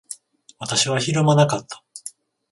[0.57, 1.83] 私はひるまなかった。